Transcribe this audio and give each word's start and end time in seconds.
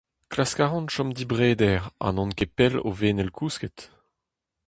Klask 0.31 0.57
a 0.63 0.67
ran 0.67 0.87
chom 0.93 1.09
dibreder 1.17 1.81
ha 2.01 2.07
n'on 2.11 2.35
ket 2.37 2.51
pell 2.57 2.75
o 2.87 2.89
venel 2.99 3.31
kousket! 3.37 3.77